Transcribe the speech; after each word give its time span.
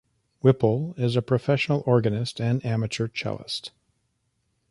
Whipple 0.39 0.95
is 0.97 1.15
a 1.15 1.21
professional 1.21 1.83
organist 1.85 2.41
and 2.41 2.65
amateur 2.65 3.07
cellist. 3.07 3.69